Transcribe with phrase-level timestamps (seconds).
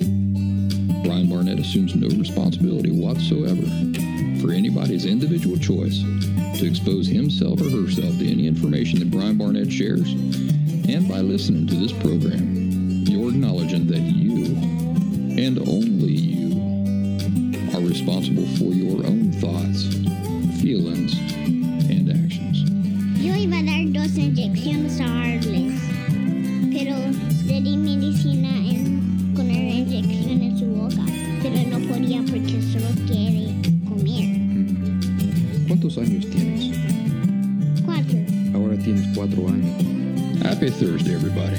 [0.00, 3.62] Brian Barnett assumes no responsibility whatsoever
[4.40, 6.02] for anybody's individual choice
[6.58, 10.12] to expose himself or herself to any information that Brian Barnett shares.
[10.12, 14.56] And by listening to this program, you're acknowledging that you,
[15.42, 16.44] and only you,
[17.74, 19.84] are responsible for your own thoughts,
[20.60, 21.18] feelings,
[21.90, 22.62] and actions.
[23.20, 25.40] Yo iba a dos inyecciones a
[26.70, 26.96] pero
[27.46, 28.83] le di medicina
[29.34, 31.04] con la inyección en su boca,
[31.42, 33.48] pero no podía porque solo quiere
[33.88, 34.38] comer.
[35.66, 36.76] ¿Cuántos años tienes?
[37.84, 38.18] Cuatro.
[38.54, 40.44] Ahora tienes cuatro años.
[40.44, 41.58] Happy Thursday, everybody.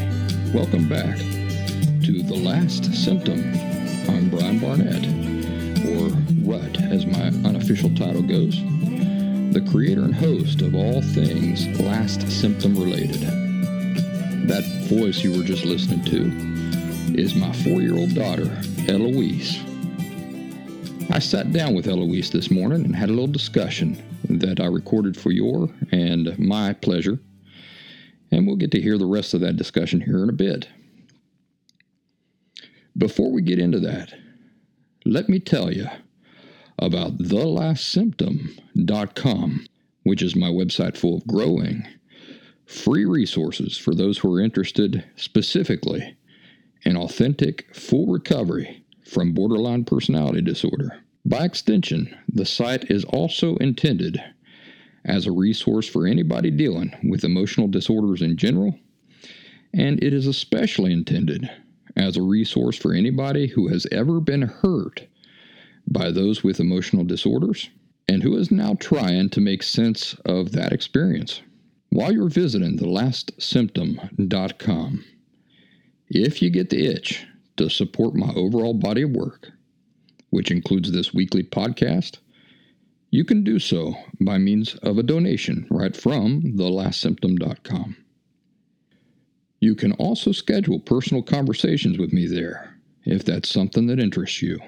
[0.53, 1.17] Welcome back
[2.05, 3.39] to The Last Symptom.
[4.07, 5.05] I'm Brian Barnett,
[5.97, 6.09] or
[6.45, 8.55] RUT as my unofficial title goes,
[9.51, 13.21] the creator and host of all things Last Symptom related.
[14.47, 16.64] That voice you were just listening to
[17.19, 19.59] is my four year old daughter, Eloise.
[21.11, 25.15] I sat down with Eloise this morning and had a little discussion that I recorded
[25.15, 27.19] for your and my pleasure
[28.31, 30.67] and we'll get to hear the rest of that discussion here in a bit.
[32.97, 34.13] Before we get into that,
[35.05, 35.87] let me tell you
[36.79, 39.65] about thelastsymptom.com,
[40.03, 41.87] which is my website full of growing,
[42.65, 46.17] free resources for those who are interested specifically
[46.85, 51.03] in authentic, full recovery from borderline personality disorder.
[51.25, 54.21] By extension, the site is also intended
[55.03, 58.77] as a resource for anybody dealing with emotional disorders in general,
[59.73, 61.49] and it is especially intended
[61.95, 65.07] as a resource for anybody who has ever been hurt
[65.87, 67.71] by those with emotional disorders
[68.07, 71.41] and who is now trying to make sense of that experience.
[71.89, 75.05] While you're visiting thelastsymptom.com,
[76.09, 77.25] if you get the itch
[77.57, 79.51] to support my overall body of work,
[80.29, 82.17] which includes this weekly podcast,
[83.09, 87.95] you can do so by means of a donation right from thelastsymptom.com.
[89.59, 94.59] You can also schedule personal conversations with me there if that's something that interests you.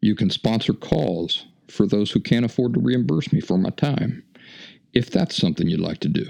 [0.00, 4.22] You can sponsor calls for those who can't afford to reimburse me for my time
[4.92, 6.26] if that's something you'd like to do.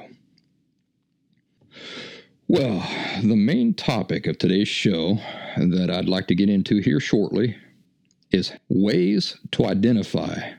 [2.48, 2.88] Well,
[3.24, 5.18] the main topic of today's show
[5.56, 7.56] that I'd like to get into here shortly
[8.30, 10.52] is ways to identify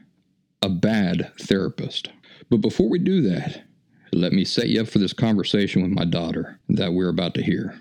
[0.62, 2.10] a bad therapist.
[2.50, 3.64] But before we do that,
[4.12, 7.42] let me set you up for this conversation with my daughter that we're about to
[7.42, 7.80] hear.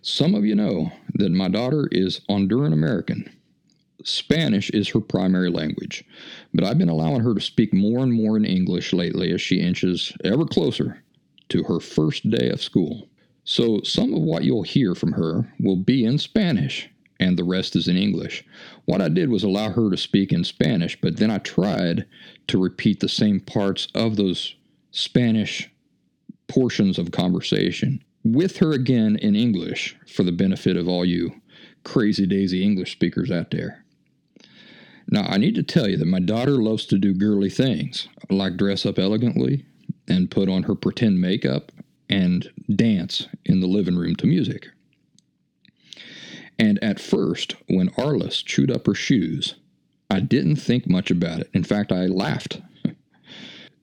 [0.00, 3.28] Some of you know that my daughter is Honduran American.
[4.04, 6.04] Spanish is her primary language,
[6.52, 9.58] but I've been allowing her to speak more and more in English lately as she
[9.60, 11.03] inches ever closer
[11.54, 13.08] to her first day of school.
[13.44, 17.76] So some of what you'll hear from her will be in Spanish, and the rest
[17.76, 18.44] is in English.
[18.86, 22.06] What I did was allow her to speak in Spanish, but then I tried
[22.48, 24.56] to repeat the same parts of those
[24.90, 25.70] Spanish
[26.48, 31.40] portions of conversation with her again in English for the benefit of all you
[31.84, 33.84] crazy daisy English speakers out there.
[35.08, 38.56] Now, I need to tell you that my daughter loves to do girly things, like
[38.56, 39.66] dress up elegantly
[40.08, 41.72] and put on her pretend makeup
[42.08, 44.68] and dance in the living room to music.
[46.58, 49.54] And at first, when Arliss chewed up her shoes,
[50.10, 51.50] I didn't think much about it.
[51.52, 52.60] In fact, I laughed.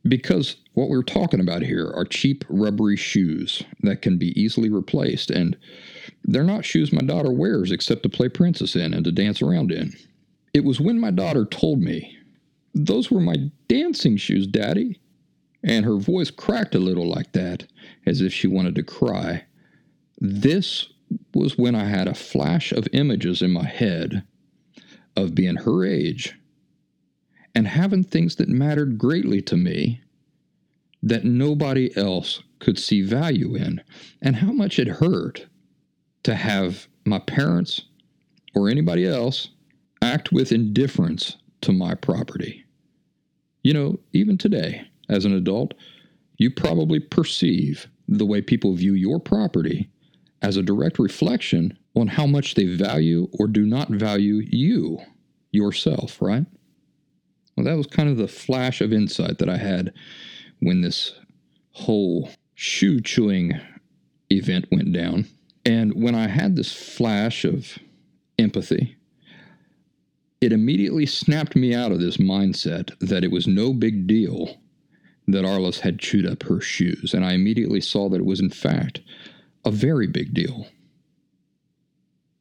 [0.08, 5.30] because what we're talking about here are cheap, rubbery shoes that can be easily replaced,
[5.30, 5.58] and
[6.24, 9.72] they're not shoes my daughter wears except to play princess in and to dance around
[9.72, 9.92] in.
[10.54, 12.18] It was when my daughter told me,
[12.74, 13.36] Those were my
[13.68, 15.00] dancing shoes, Daddy.
[15.64, 17.66] And her voice cracked a little like that,
[18.06, 19.46] as if she wanted to cry.
[20.20, 20.88] This
[21.34, 24.24] was when I had a flash of images in my head
[25.16, 26.38] of being her age
[27.54, 30.02] and having things that mattered greatly to me
[31.04, 33.82] that nobody else could see value in,
[34.22, 35.48] and how much it hurt
[36.24, 37.86] to have my parents
[38.54, 39.50] or anybody else
[40.02, 42.64] act with indifference to my property.
[43.64, 45.76] You know, even today, as an adult,
[46.38, 49.90] you probably perceive the way people view your property
[50.42, 55.00] as a direct reflection on how much they value or do not value you,
[55.52, 56.46] yourself, right?
[57.56, 59.94] Well, that was kind of the flash of insight that I had
[60.60, 61.14] when this
[61.74, 63.60] whole shoe chewing
[64.32, 65.28] event went down.
[65.66, 67.78] And when I had this flash of
[68.40, 68.96] empathy,
[70.40, 74.61] it immediately snapped me out of this mindset that it was no big deal
[75.32, 77.14] that Arliss had chewed up her shoes.
[77.14, 79.02] And I immediately saw that it was, in fact,
[79.66, 80.68] a very big deal.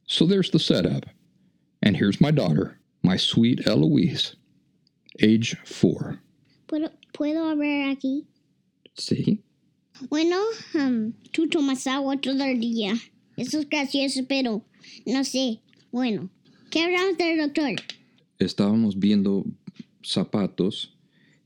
[0.05, 1.05] So there's the setup.
[1.81, 4.35] And here's my daughter, my sweet Eloise,
[5.19, 6.19] age four.
[6.67, 8.25] ¿Puedo, ¿Puedo hablar aquí?
[8.97, 9.39] Sí.
[10.09, 10.37] Bueno,
[10.75, 12.93] um, tú tomas agua todo el día.
[13.37, 14.63] Eso es gracioso, pero
[15.05, 15.59] no sé.
[15.91, 16.29] Bueno,
[16.69, 17.75] ¿qué hablamos del doctor?
[18.39, 19.45] Estábamos viendo
[20.03, 20.90] zapatos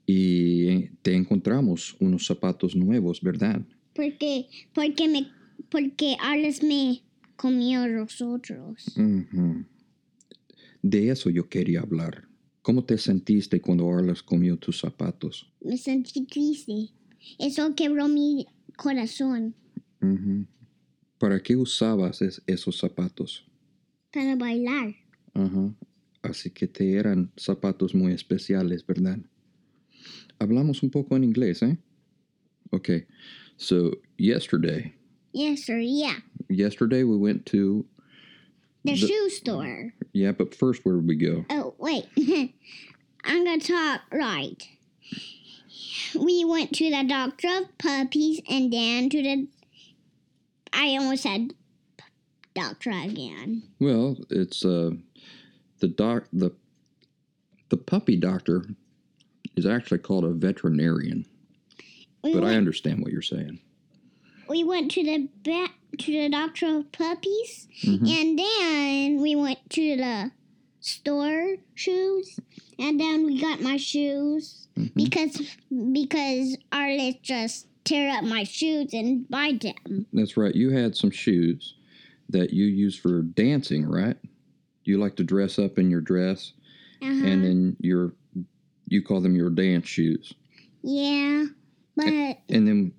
[0.06, 3.62] y te encontramos unos zapatos nuevos, ¿verdad?
[3.94, 5.28] Porque, porque me,
[5.70, 7.02] porque Alex me
[7.36, 8.86] comió los otros.
[10.82, 12.28] De eso yo quería hablar.
[12.62, 15.52] ¿Cómo te sentiste cuando Arles comió tus zapatos?
[15.62, 16.90] Me sentí triste.
[17.40, 19.56] Eso quebró mi corazón.
[21.18, 23.46] ¿Para qué usabas es- esos zapatos?
[24.12, 24.96] para bailar.
[25.34, 25.76] Ajá.
[26.22, 29.20] Así que te eran zapatos muy especiales, ¿verdad?
[30.40, 31.78] Hablamos un poco en inglés, ¿eh?
[32.74, 33.06] Okay.
[33.58, 34.94] So, yesterday,
[35.34, 36.16] Yes, sir, yeah.
[36.50, 37.86] yesterday we went to,
[38.84, 39.94] The, The- shoe store.
[40.14, 41.46] yeah, but first where did we go?
[41.50, 42.06] Oh, wait.
[43.24, 44.62] I'm gonna talk right.
[46.18, 49.48] We went to the doctor of puppies and then to the.
[50.72, 51.54] I almost said
[52.54, 53.64] doctor again.
[53.80, 54.92] Well, it's uh,
[55.80, 56.52] the doc the
[57.70, 58.66] the puppy doctor
[59.56, 61.26] is actually called a veterinarian,
[62.24, 63.60] We but I understand what you're saying.
[64.50, 68.08] we went to the vet to the doctor of puppies Mhm.
[68.10, 70.32] and then we went to the
[70.82, 72.40] store shoes
[72.78, 74.92] and then we got my shoes Mhm.
[74.96, 75.42] because
[75.94, 80.06] because Arliss just tear up my shoes and buy them.
[80.14, 80.54] That's right.
[80.54, 81.76] You had some shoes
[82.30, 84.18] that you use for dancing, right?
[84.84, 86.54] You like to dress up in your dress,
[87.02, 87.26] Uh-huh.
[87.26, 88.14] and then your
[88.88, 90.34] you call them your dance shoes.
[90.82, 91.46] yeah,
[91.96, 92.08] but
[92.50, 92.92] And then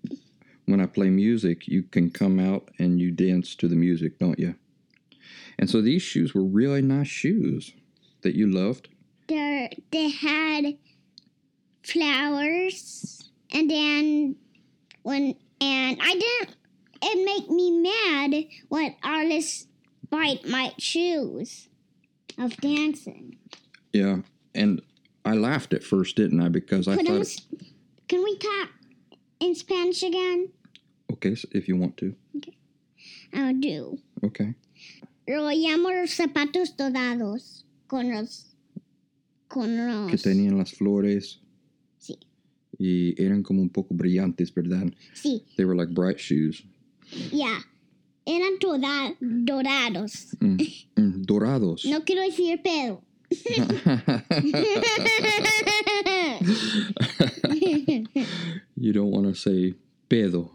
[0.67, 4.39] when I play music, you can come out and you dance to the music, don't
[4.39, 4.55] you?
[5.59, 7.73] And so these shoes were really nice shoes
[8.23, 8.89] that you loved.
[9.29, 10.77] they they had
[11.83, 14.37] flowers and then
[15.03, 16.57] when and I didn't
[17.03, 19.67] it made me mad when artists
[20.11, 21.69] bite my shoes
[22.39, 23.37] of dancing.
[23.93, 24.19] Yeah,
[24.55, 24.83] and
[25.27, 26.49] I laughed at first, didn't I?
[26.49, 27.41] Because I thought, Podemos,
[28.09, 28.69] can we talk
[29.41, 30.49] in Spanish again?
[31.13, 32.15] okay, so if you want to,
[33.35, 33.99] I'll do.
[34.25, 34.55] okay.
[35.29, 38.45] Lo llamo los zapatos dorados con los
[39.49, 40.11] con los.
[40.11, 41.39] Que tenían las flores
[41.99, 42.17] sí
[42.79, 44.93] y eran como un poco brillantes, ¿verdad?
[45.15, 46.63] sí They were like bright shoes.
[47.33, 47.59] Yeah.
[48.27, 50.35] eran toda- dorados.
[50.41, 50.57] Mm,
[50.97, 51.85] mm, dorados.
[51.85, 53.03] No quiero decir pedo.
[58.77, 59.75] You don't want to say
[60.09, 60.51] pedo.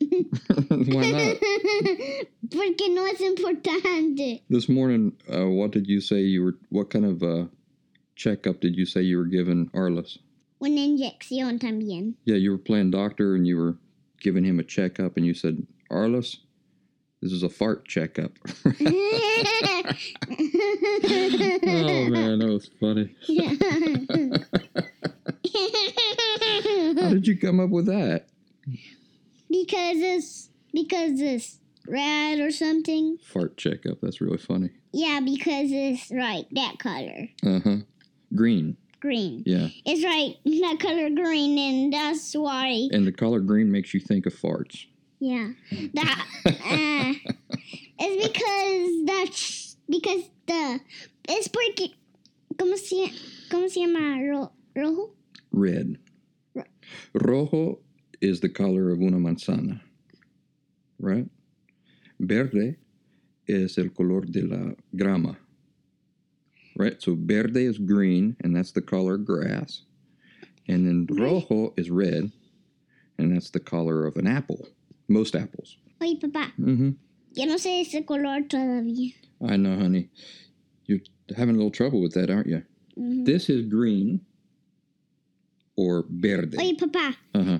[0.00, 1.36] Why not?
[2.50, 4.42] Porque no es importante.
[4.48, 6.54] This morning, uh, what did you say you were?
[6.70, 7.46] What kind of uh,
[8.16, 10.18] checkup did you say you were giving Arliss?
[10.60, 12.14] Una inyección también.
[12.24, 13.76] Yeah, you were playing doctor and you were
[14.20, 16.38] giving him a checkup, and you said, Arliss,
[17.20, 18.32] this is a fart checkup.
[18.46, 18.72] oh
[22.08, 23.14] man, that was funny.
[27.02, 28.26] How did you come up with that?
[29.50, 33.18] because it's because it's red or something.
[33.24, 34.00] Fart checkup.
[34.00, 34.70] That's really funny.
[34.92, 37.28] Yeah, because it's right that color.
[37.44, 37.76] Uh huh.
[38.34, 38.76] Green.
[39.00, 39.42] Green.
[39.46, 39.68] Yeah.
[39.84, 44.26] It's right that color green and that's why And the color green makes you think
[44.26, 44.86] of farts.
[45.20, 45.50] Yeah.
[45.94, 47.14] That uh,
[47.98, 50.80] it's because that's because the
[51.28, 51.94] it's porque
[52.56, 53.12] ¿cómo se
[53.50, 55.10] cómo se llama ro, rojo?
[55.52, 55.98] Red.
[56.54, 56.64] Ro-
[57.14, 57.78] Rojo
[58.20, 59.80] is the color of una manzana.
[61.00, 61.28] Right?
[62.20, 62.76] Verde
[63.46, 65.36] is el color de la grama.
[66.76, 67.00] Right?
[67.02, 69.82] So verde is green, and that's the color of grass.
[70.68, 72.30] And then rojo is red,
[73.18, 74.68] and that's the color of an apple.
[75.08, 75.76] Most apples.
[76.00, 76.90] Oye, papá, Mm-hmm.
[77.34, 79.12] yo no sé ese color todavía.
[79.40, 80.08] I know, honey.
[80.86, 81.00] You're
[81.36, 82.62] having a little trouble with that, aren't you?
[82.96, 83.24] Ujú.
[83.24, 84.20] This is green
[85.76, 86.56] or verde.
[86.58, 87.58] Oye, papá, Uh huh.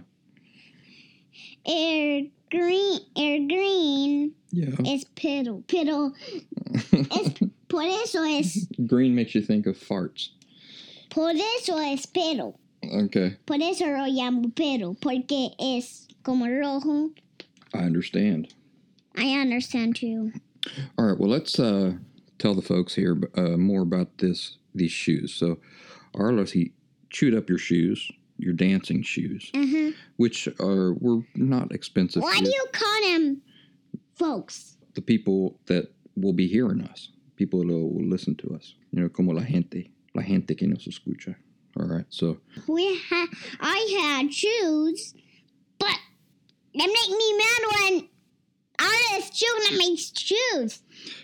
[1.67, 4.75] el green or green Yeah.
[4.87, 5.63] es pero.
[5.69, 6.13] Pero
[6.93, 7.35] es
[7.69, 10.31] por eso es Green makes you think of farts.
[11.11, 12.55] por eso es pero.
[12.83, 13.37] Okay.
[13.45, 17.11] Por eso lo llamo pero porque es como rojo.
[17.75, 18.55] I understand.
[19.17, 20.33] I understand too.
[20.97, 21.19] All right.
[21.19, 21.95] Well, let's uh,
[22.39, 25.35] tell the folks here uh, more about this these shoes.
[25.35, 25.59] So,
[26.15, 26.73] Arliss, he
[27.11, 29.93] chewed up your shoes, your dancing shoes, Uh-huh.
[30.17, 32.23] which are were not expensive.
[32.23, 33.43] Why do you call them
[34.15, 34.75] folks?
[34.95, 39.09] the people that will be hearing us, people that will listen to us, you know,
[39.09, 41.37] como la gente, la gente que nos escucha.
[41.79, 42.05] All right.
[42.09, 43.29] So, We ha-
[43.61, 45.15] I had shoes,
[46.75, 48.09] they make me mad when
[48.81, 50.83] artists chewing at my shoes.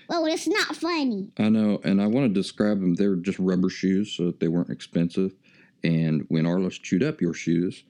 [0.08, 1.30] Well, it's not funny.
[1.38, 2.94] I know, and I want to describe them.
[2.94, 5.34] They're just rubber shoes, so that they weren't expensive.
[5.82, 7.84] And when Arliss chewed up your shoes,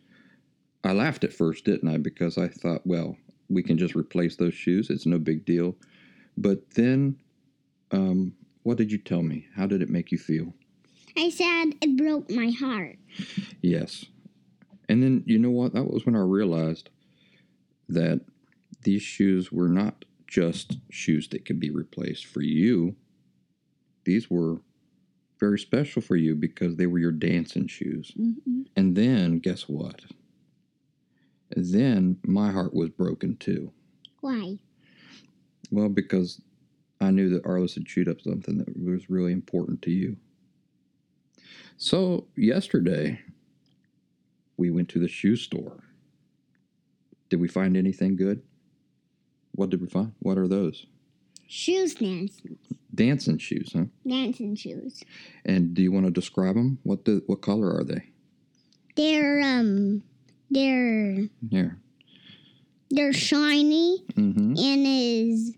[0.82, 1.98] I laughed at first, didn't I?
[1.98, 3.16] Because I thought, well,
[3.48, 4.90] we can just replace those shoes.
[4.90, 5.76] It's no big deal.
[6.36, 7.16] But then,
[7.90, 8.34] um,
[8.64, 9.46] what did you tell me?
[9.54, 10.52] How did it make you feel?
[11.16, 12.98] I said it broke my heart.
[13.62, 14.04] Yes.
[14.88, 15.72] And then, you know what?
[15.74, 16.90] That was when I realized
[17.88, 18.20] that
[18.82, 22.96] these shoes were not just shoes that could be replaced for you.
[24.04, 24.60] These were
[25.38, 28.12] very special for you because they were your dancing shoes.
[28.18, 28.62] Mm-hmm.
[28.76, 30.02] And then, guess what?
[31.56, 33.72] Then my heart was broken too.
[34.20, 34.58] Why?
[35.70, 36.40] Well, because
[37.00, 40.16] I knew that Arliss had chewed up something that was really important to you.
[41.76, 43.20] So, yesterday,
[44.56, 45.82] we went to the shoe store.
[47.34, 48.42] Did we find anything good?
[49.56, 50.12] What did we find?
[50.20, 50.86] What are those?
[51.48, 52.56] Shoes dancing.
[52.94, 53.86] Dancing shoes, huh?
[54.08, 55.02] Dancing shoes.
[55.44, 56.78] And do you want to describe them?
[56.84, 58.04] What the, what color are they?
[58.94, 60.04] They're um
[60.48, 61.76] they're Here.
[62.90, 64.54] they're shiny Mm-hmm.
[64.56, 65.54] and is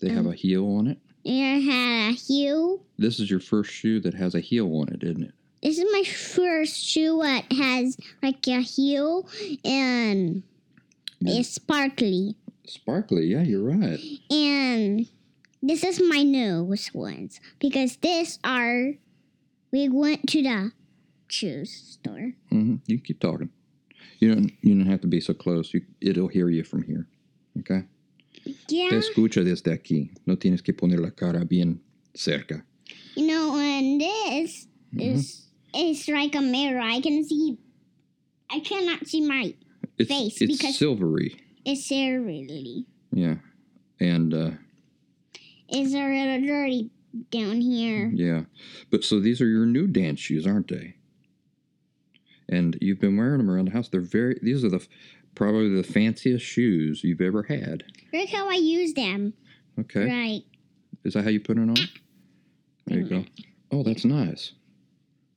[0.00, 0.98] They have a heel on it.
[1.22, 2.82] it had a heel.
[2.96, 5.34] This is your first shoe that has a heel on it, isn't it?
[5.62, 9.28] This is my first shoe that has like a heel
[9.64, 10.42] and
[11.20, 12.36] it's sparkly.
[12.66, 13.98] Sparkly, yeah, you're right.
[14.30, 15.08] And
[15.62, 18.92] this is my newest ones because this are
[19.72, 20.72] we went to the
[21.28, 22.32] shoe store.
[22.50, 23.50] hmm You keep talking.
[24.20, 24.52] You don't.
[24.62, 25.72] You don't have to be so close.
[25.72, 27.06] You, it'll hear you from here.
[27.60, 27.84] Okay.
[28.68, 28.90] Yeah.
[28.90, 30.10] Te escucha desde aquí.
[30.26, 31.80] No tienes que poner la cara bien
[32.14, 32.64] cerca.
[33.16, 36.80] You know, and this is it's like a mirror.
[36.80, 37.58] I can see.
[38.50, 39.54] I cannot see my.
[39.98, 41.40] It's Face, it's because- silvery.
[41.64, 42.86] It's really.
[43.12, 43.36] Yeah.
[44.00, 44.50] And uh,
[45.68, 46.90] It's a little dirty
[47.30, 48.10] down here.
[48.14, 48.42] yeah,
[48.90, 50.94] but so these are your new dance shoes, aren't they?
[52.48, 53.88] And you've been wearing them around the house.
[53.88, 54.38] They're very.
[54.42, 54.86] These are the
[55.34, 57.84] probably the fanciest shoes you've ever had.
[58.12, 59.34] Look how I use them.
[59.78, 60.06] Okay.
[60.06, 60.42] Right,
[61.04, 61.76] Is that how you put it on?
[62.86, 63.24] There you go.
[63.70, 64.52] Oh, that's nice.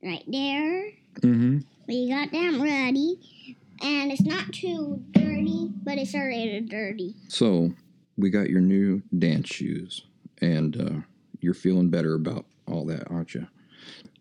[0.04, 0.92] Right there.
[1.22, 1.60] Mm-hmm.
[1.88, 7.16] We got them ready, and it's not too dirty, but it's a little dirty.
[7.28, 7.74] So
[8.18, 10.06] we got your new dance shoes,
[10.42, 11.02] and uh,
[11.40, 13.48] you're feeling better about all that, aren't you?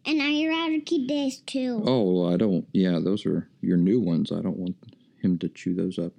[0.07, 1.83] And I rather keep this too.
[1.87, 2.67] Oh, I don't.
[2.73, 4.33] Yeah, those are your new ones.
[4.33, 4.77] I don't want
[5.23, 6.13] him to chew those up.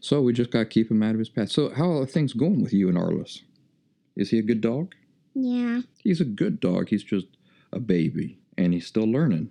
[0.00, 1.50] So we just got to keep him out of his path.
[1.50, 3.42] So how are things going with you and Arliss?
[4.16, 4.94] Is he a good dog?
[5.34, 6.88] Yeah, He's a good dog.
[6.88, 7.26] He's just
[7.72, 9.50] a baby, and he's still learning,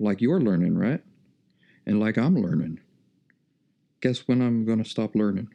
[0.00, 1.00] like you're learning, right?
[1.86, 2.80] And like I'm learning.
[4.00, 5.48] Guess when I'm going to stop learning?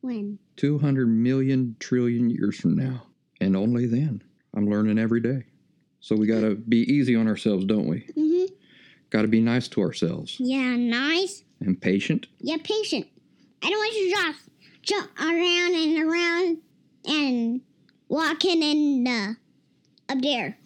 [0.00, 0.38] when?
[0.56, 3.06] 200 million trillion years from now.
[3.40, 4.22] And only then.
[4.54, 5.44] I'm learning every day.
[6.00, 8.00] So we got to be easy on ourselves, don't we?
[8.16, 8.54] Mm hmm.
[9.10, 11.44] Got to be nice to ourselves Yeah, nice.
[11.60, 12.26] and patient.
[12.40, 13.06] Yeah, patient.
[13.62, 14.48] I don't want you to just
[14.82, 16.58] jump around and around
[17.06, 17.60] and
[18.08, 19.36] walking in the
[20.08, 20.58] up there.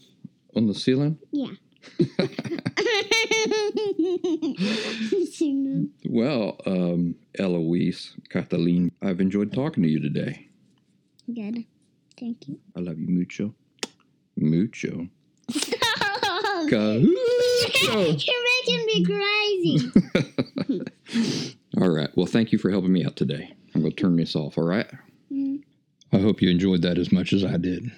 [0.58, 1.16] On the ceiling?
[1.30, 1.52] Yeah.
[6.10, 10.48] Well, um, Eloise, Cataline, I've enjoyed talking to you today.
[11.32, 11.64] Good.
[12.18, 12.58] Thank you.
[12.74, 13.54] I love you mucho.
[14.36, 15.06] Mucho.
[16.68, 18.26] Cahucho.
[18.26, 19.92] You're making me crazy.
[21.80, 22.10] all right.
[22.16, 23.54] Well, thank you for helping me out today.
[23.76, 24.90] I'm going to turn this off, all right?
[25.32, 25.62] Mm.
[26.12, 27.92] I hope you enjoyed that as much as I did.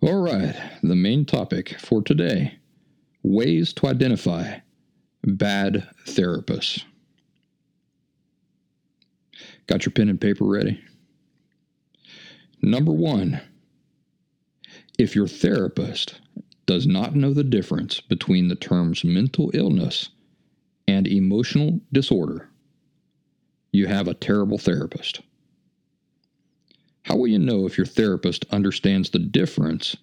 [0.00, 2.60] All right, the main topic for today
[3.24, 4.60] ways to identify
[5.24, 6.84] bad therapists.
[9.66, 10.80] Got your pen and paper ready?
[12.62, 13.40] Number one,
[15.00, 16.20] if your therapist
[16.66, 20.10] does not know the difference between the terms mental illness
[20.86, 22.48] and emotional disorder,
[23.72, 25.22] you have a terrible therapist.
[27.08, 29.96] How will you know if your therapist understands the difference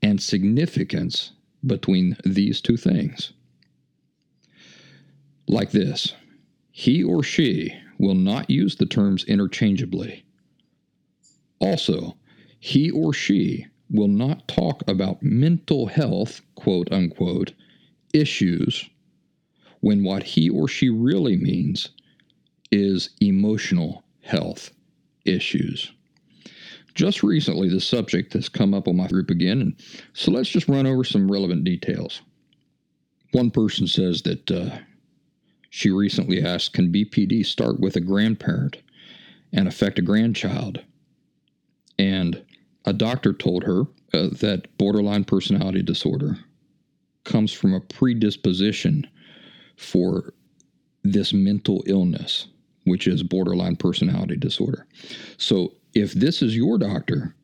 [0.00, 1.32] and significance
[1.66, 3.34] between these two things?
[5.46, 6.14] Like this
[6.70, 10.24] he or she will not use the terms interchangeably.
[11.58, 12.16] Also,
[12.58, 17.52] he or she will not talk about mental health, quote unquote,
[18.14, 18.88] issues
[19.80, 21.90] when what he or she really means
[22.72, 24.70] is emotional health
[25.26, 25.92] issues.
[26.98, 29.76] Just recently, the subject has come up on my group again, and
[30.14, 32.22] so let's just run over some relevant details.
[33.30, 34.78] One person says that uh,
[35.70, 38.78] she recently asked Can BPD start with a grandparent
[39.52, 40.82] and affect a grandchild?
[42.00, 42.42] And
[42.84, 46.36] a doctor told her uh, that borderline personality disorder
[47.22, 49.06] comes from a predisposition
[49.76, 50.34] for
[51.04, 52.48] this mental illness,
[52.86, 54.84] which is borderline personality disorder.
[55.36, 57.34] So if this is your doctor,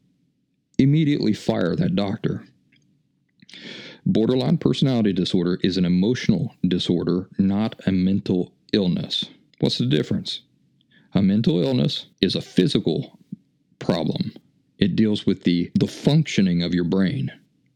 [0.78, 2.44] immediately fire that doctor.
[4.06, 9.24] Borderline personality disorder is an emotional disorder, not a mental illness.
[9.60, 10.42] What's the difference?
[11.14, 13.18] A mental illness is a physical
[13.78, 14.32] problem.
[14.78, 17.32] It deals with the, the functioning of your brain.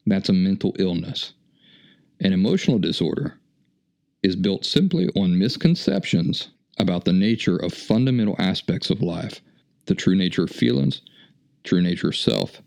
[0.06, 1.32] That's a mental illness.
[2.20, 3.38] An emotional disorder
[4.22, 6.48] is built simply on misconceptions
[6.78, 9.40] about the nature of fundamental aspects of life
[9.88, 11.02] the true nature of feelings,
[11.64, 12.62] true nature of self,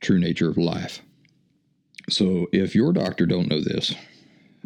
[0.00, 1.00] true nature of life.
[2.08, 3.94] So if your doctor don't know this,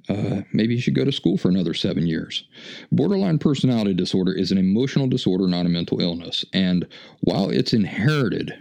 [0.08, 2.44] uh, maybe you should go to school for another seven years.
[2.90, 6.44] Borderline personality disorder is an emotional disorder, not a mental illness.
[6.52, 6.86] And
[7.20, 8.52] while it's inherited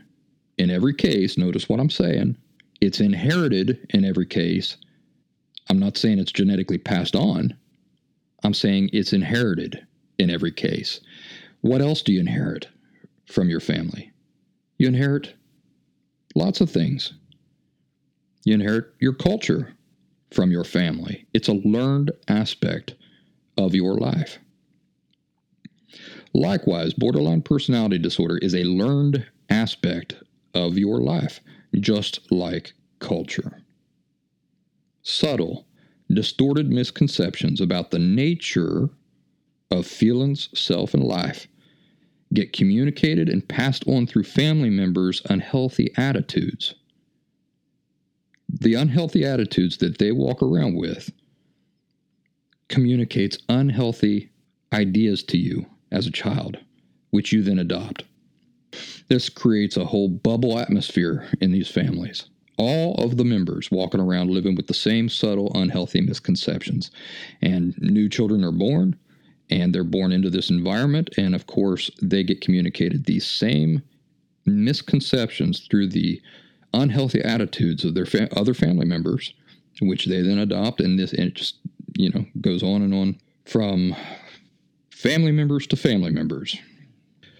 [0.57, 2.37] in every case, notice what I'm saying,
[2.81, 4.77] it's inherited in every case.
[5.69, 7.55] I'm not saying it's genetically passed on.
[8.43, 9.85] I'm saying it's inherited
[10.17, 10.99] in every case.
[11.61, 12.67] What else do you inherit
[13.29, 14.11] from your family?
[14.77, 15.35] You inherit
[16.35, 17.13] lots of things.
[18.45, 19.73] You inherit your culture
[20.31, 21.27] from your family.
[21.33, 22.95] It's a learned aspect
[23.57, 24.39] of your life.
[26.33, 30.15] Likewise, borderline personality disorder is a learned aspect
[30.53, 31.39] of your life,
[31.79, 33.61] just like culture.
[35.01, 35.65] Subtle,
[36.11, 38.89] distorted misconceptions about the nature
[39.71, 41.47] of feelings, self, and life
[42.33, 46.75] get communicated and passed on through family members' unhealthy attitudes.
[48.49, 51.11] The unhealthy attitudes that they walk around with
[52.67, 54.31] communicates unhealthy
[54.73, 56.57] ideas to you as a child,
[57.09, 58.03] which you then adopt.
[59.07, 62.25] This creates a whole bubble atmosphere in these families.
[62.57, 66.91] All of the members walking around living with the same subtle, unhealthy misconceptions.
[67.41, 68.97] And new children are born,
[69.49, 73.81] and they're born into this environment, and of course, they get communicated these same
[74.45, 76.21] misconceptions through the
[76.73, 79.33] unhealthy attitudes of their fa- other family members,
[79.81, 81.57] which they then adopt, and this and it just
[81.97, 83.95] you know goes on and on from
[84.91, 86.57] family members to family members.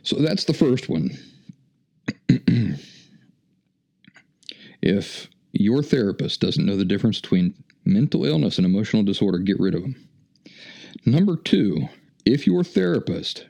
[0.04, 1.12] So that's the first one.
[4.82, 7.54] if your therapist doesn't know the difference between
[7.86, 10.08] mental illness and emotional disorder, get rid of them.
[11.06, 11.90] Number two,
[12.26, 13.46] if your therapist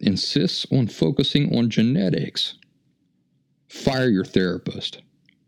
[0.00, 2.54] insists on focusing on genetics,
[3.68, 5.02] fire your therapist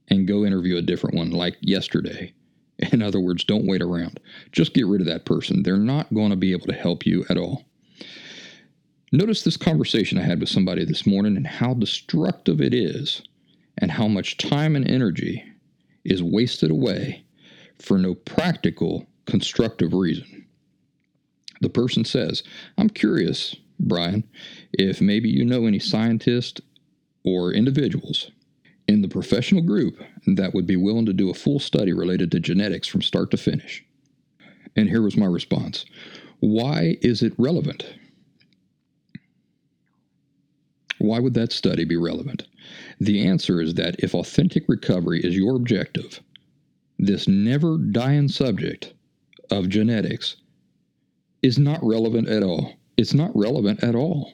[0.09, 2.33] and go interview a different one like yesterday.
[2.93, 4.21] In other words, don't wait around.
[4.53, 5.63] Just get rid of that person.
[5.63, 7.65] They're not going to be able to help you at all.
[9.13, 13.23] Notice this conversation I had with somebody this morning and how destructive it is,
[13.79, 15.45] and how much time and energy
[16.05, 17.25] is wasted away
[17.79, 20.46] for no practical, constructive reason.
[21.61, 22.43] The person says,
[22.77, 24.25] I'm curious, Brian,
[24.73, 26.61] if maybe you know any scientists
[27.25, 28.31] or individuals
[28.87, 32.41] in the professional group that would be willing to do a full study related to
[32.41, 33.85] genetics from start to finish.
[34.77, 35.85] And here was my response
[36.41, 37.87] Why is it relevant?
[40.99, 42.47] Why would that study be relevant?
[43.01, 46.21] The answer is that if authentic recovery is your objective,
[46.99, 48.95] this never dying subject
[49.51, 50.37] of genetics
[51.47, 52.73] is not relevant at all.
[52.97, 54.33] It's not relevant at all.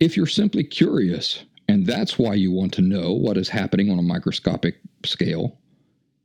[0.00, 3.98] If you're simply curious, and that's why you want to know what is happening on
[3.98, 5.58] a microscopic scale,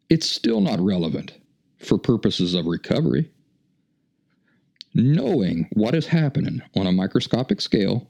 [0.09, 1.31] it's still not relevant
[1.77, 3.31] for purposes of recovery.
[4.93, 8.09] Knowing what is happening on a microscopic scale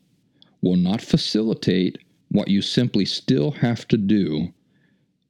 [0.64, 4.52] will not facilitate what you simply still have to do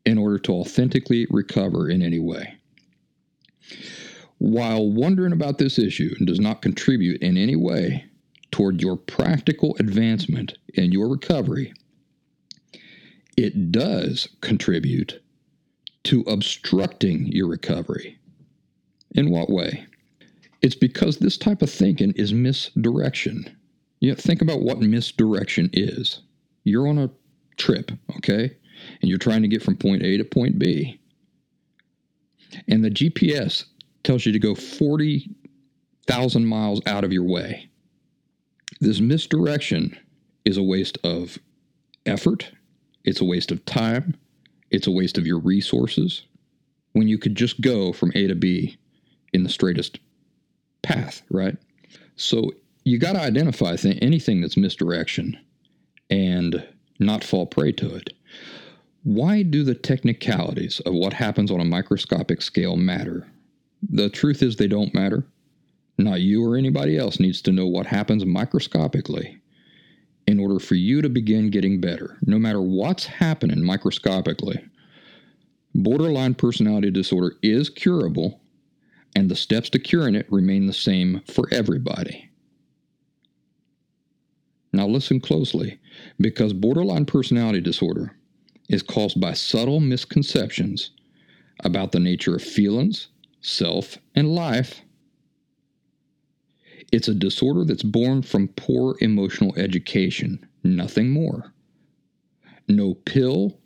[0.06, 2.58] in order to authentically recover in any way.
[4.40, 8.06] While wondering about this issue and does not contribute in any way
[8.52, 11.74] toward your practical advancement in your recovery,
[13.36, 15.22] it does contribute
[16.04, 18.18] to obstructing your recovery.
[19.12, 19.86] In what way?
[20.62, 23.56] It's because this type of thinking is misdirection.
[24.00, 26.22] You know, think about what misdirection is.
[26.64, 27.10] You're on a
[27.58, 28.56] trip, okay?
[29.02, 31.00] And you're trying to get from point A to point B.
[32.68, 33.66] And the GPS
[34.08, 37.70] tells you to go 40,000 miles out of your way.
[38.80, 40.00] This misdirection
[40.46, 41.38] is a waste of
[42.06, 42.50] effort,
[43.04, 44.16] it's a waste of time,
[44.72, 46.24] it's a waste of your resources
[46.94, 48.78] when you could just go from A to B
[49.34, 50.00] in the straightest
[50.84, 51.58] path, right?
[52.16, 52.54] So
[52.86, 55.38] you got to identify th- anything that's misdirection
[56.10, 56.66] and
[56.98, 58.14] not fall prey to it.
[59.04, 63.28] Why do the technicalities of what happens on a microscopic scale matter?
[63.82, 65.26] The truth is, they don't matter.
[65.98, 69.40] Not you or anybody else needs to know what happens microscopically
[70.28, 74.64] in order for you to begin getting better, no matter what's happening microscopically.
[75.74, 78.42] Borderline personality disorder is curable,
[79.16, 82.30] and the steps to curing it remain the same for everybody.
[84.74, 85.80] Now, listen closely,
[86.20, 88.16] because borderline personality disorder
[88.70, 90.92] is caused by subtle misconceptions
[91.64, 93.08] about the nature of feelings,
[93.42, 94.82] self, and life
[96.92, 101.54] it's a disorder that's born from poor emotional education, nothing more.
[102.70, 103.60] No pill,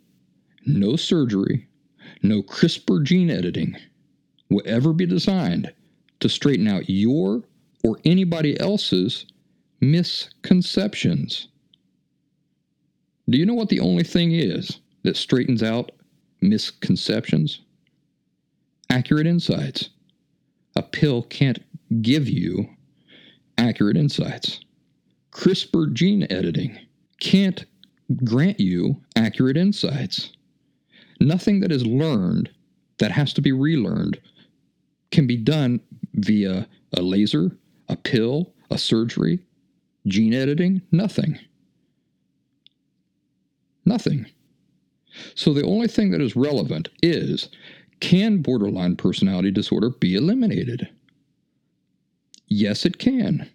[0.66, 1.68] no surgery,
[2.22, 3.76] no CRISPR gene editing
[4.50, 5.72] will ever be designed
[6.20, 7.44] to straighten out your
[7.84, 9.26] or anybody else's
[9.80, 11.48] misconceptions.
[13.28, 15.92] Do you know what the only thing is that straightens out
[16.40, 17.60] misconceptions?
[18.92, 19.88] Accurate insights.
[20.76, 21.58] A pill can't
[22.02, 22.68] give you
[23.56, 24.60] accurate insights.
[25.30, 26.78] CRISPR gene editing
[27.18, 27.64] can't
[28.22, 30.32] grant you accurate insights.
[31.20, 32.50] Nothing that is learned
[32.98, 34.20] that has to be relearned
[35.10, 35.80] can be done
[36.12, 37.56] via a laser,
[37.88, 39.38] a pill, a surgery,
[40.06, 41.38] gene editing, nothing.
[43.86, 44.26] Nothing.
[45.34, 47.48] So the only thing that is relevant is
[48.02, 50.88] can borderline personality disorder be eliminated?
[52.48, 53.48] Yes, it can.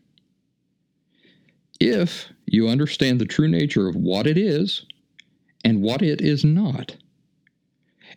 [1.82, 4.86] If you understand the true nature of what it is
[5.66, 6.96] and what it is not.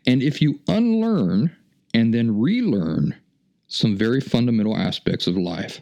[0.07, 1.55] And if you unlearn
[1.93, 3.17] and then relearn
[3.67, 5.81] some very fundamental aspects of life,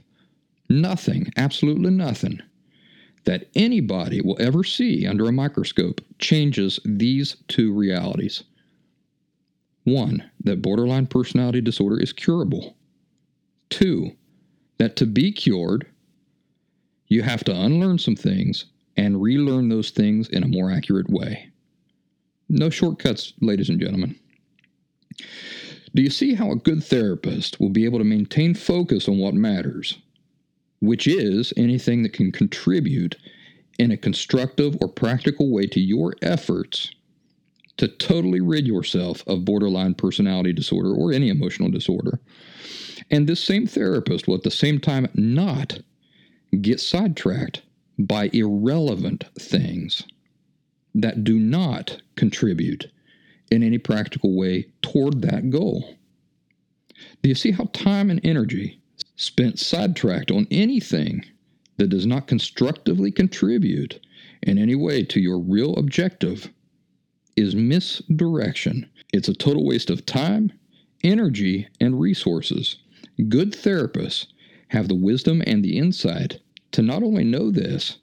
[0.71, 2.41] nothing, absolutely nothing,
[3.25, 8.45] that anybody will ever see under a microscope changes these two realities.
[9.89, 12.77] One, that borderline personality disorder is curable.
[13.71, 14.13] Two,
[14.77, 15.87] that to be cured,
[17.07, 18.67] you have to unlearn some things
[18.99, 21.49] and relearn those things in a more accurate way.
[22.51, 24.19] No shortcuts, ladies and gentlemen.
[25.95, 29.33] Do you see how a good therapist will be able to maintain focus on what
[29.33, 29.97] matters,
[30.81, 33.17] which is anything that can contribute
[33.79, 36.91] in a constructive or practical way to your efforts
[37.79, 42.21] to totally rid yourself of borderline personality disorder or any emotional disorder?
[43.11, 45.81] And this same therapist will at the same time not
[46.61, 47.63] get sidetracked
[47.99, 50.03] by irrelevant things
[50.95, 52.91] that do not contribute
[53.51, 55.95] in any practical way toward that goal.
[57.23, 58.81] Do you see how time and energy
[59.17, 61.25] spent sidetracked on anything
[61.77, 64.01] that does not constructively contribute
[64.43, 66.53] in any way to your real objective
[67.39, 68.89] is misdirection?
[69.13, 70.53] It's a total waste of time,
[71.03, 72.77] energy, and resources.
[73.29, 74.27] Good therapists
[74.69, 76.41] have the wisdom and the insight
[76.73, 77.99] to not only know this,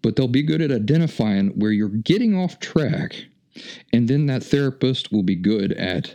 [0.00, 3.26] but they'll be good at identifying where you're getting off track.
[3.92, 6.14] And then that therapist will be good at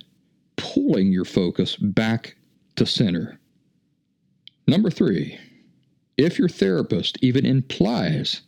[0.56, 2.36] pulling your focus back
[2.76, 3.40] to center.
[4.68, 5.38] Number three,
[6.18, 8.42] if your therapist even implies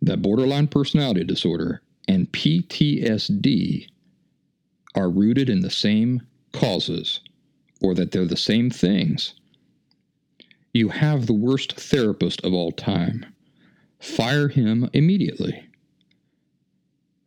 [0.00, 3.86] that borderline personality disorder and PTSD
[4.94, 7.20] are rooted in the same causes,
[7.80, 9.34] or that they're the same things.
[10.72, 13.26] You have the worst therapist of all time.
[13.98, 15.68] Fire him immediately.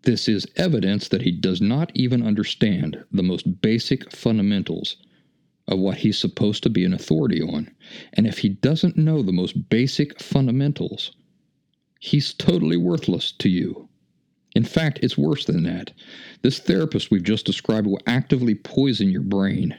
[0.04, 4.98] This is evidence that he does not even understand the most basic fundamentals
[5.68, 7.72] of what he's supposed to be an authority on.
[8.14, 11.12] And if he doesn't know the most basic fundamentals,
[12.00, 13.90] he's totally worthless to you.
[14.56, 15.92] In fact, it's worse than that.
[16.42, 19.76] This therapist we've just described will actively poison your brain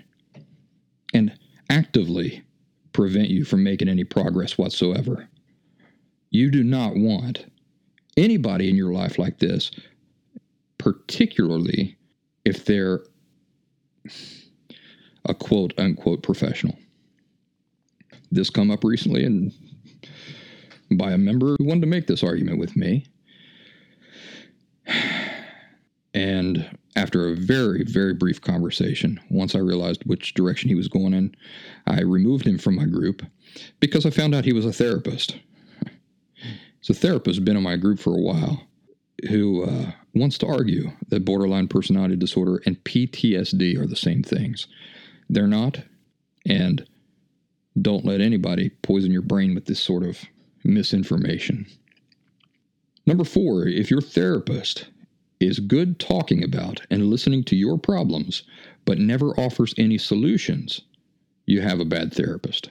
[1.15, 1.33] and
[1.71, 2.45] actively
[2.93, 5.29] prevent you from making any progress whatsoever.
[6.31, 7.47] You do not want
[8.17, 9.71] anybody in your life like this,
[10.79, 11.97] particularly
[12.45, 13.01] if they're
[15.25, 16.77] a quote unquote professional.
[18.31, 19.53] This come up recently and
[20.93, 23.07] by a member who wanted to make this argument with me.
[26.17, 31.13] And after a very, very brief conversation, once I realized which direction he was going
[31.13, 31.37] in,
[31.87, 33.23] I removed him from my group
[33.81, 35.37] because I found out he was a therapist.
[36.89, 38.63] A therapist, been in my group for a while,
[39.29, 44.69] who uh, wants to argue that borderline personality disorder and PTSD are the same things.
[45.29, 45.83] They're not,
[46.47, 46.87] and
[47.83, 50.25] don't let anybody poison your brain with this sort of
[50.63, 51.67] misinformation.
[53.05, 54.87] Number four, if your therapist
[55.41, 58.43] is good talking about and listening to your problems,
[58.85, 60.81] but never offers any solutions,
[61.45, 62.71] you have a bad therapist.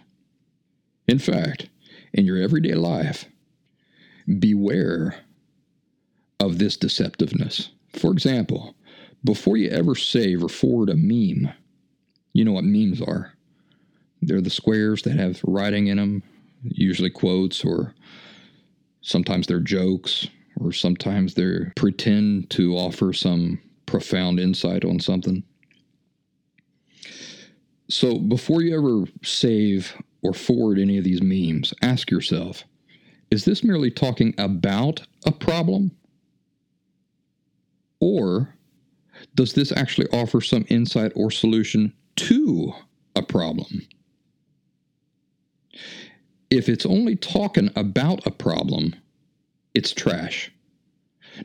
[1.07, 1.69] In fact,
[2.13, 3.25] in your everyday life,
[4.39, 5.15] beware
[6.39, 7.69] of this deceptiveness.
[7.93, 8.75] For example,
[9.23, 11.51] before you ever save or forward a meme,
[12.33, 13.33] you know what memes are.
[14.21, 16.23] They're the squares that have writing in them,
[16.63, 17.93] usually quotes, or
[19.01, 20.27] sometimes they're jokes,
[20.59, 25.43] or sometimes they pretend to offer some profound insight on something.
[27.89, 32.63] So before you ever save or forward any of these memes, ask yourself
[33.31, 35.91] is this merely talking about a problem?
[37.99, 38.55] Or
[39.33, 42.73] does this actually offer some insight or solution to
[43.15, 43.87] a problem?
[46.49, 48.95] If it's only talking about a problem,
[49.75, 50.51] it's trash.